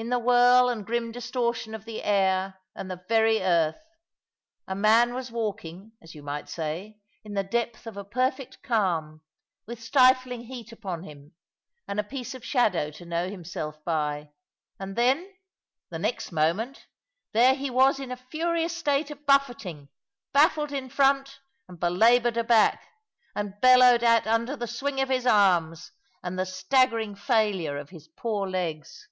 [0.00, 3.80] In the whirl and grim distortion of the air and the very earth,
[4.68, 9.22] a man was walking (as you might say) in the depth of a perfect calm,
[9.66, 11.34] with stifling heat upon him,
[11.88, 14.30] and a piece of shadow to know himself by;
[14.78, 15.32] and then,
[15.90, 16.86] the next moment,
[17.32, 19.88] there he was in a furious state of buffeting,
[20.32, 22.84] baffled in front, and belaboured aback,
[23.34, 25.90] and bellowed at under the swing of his arms,
[26.22, 29.08] and the staggering failure of his poor legs.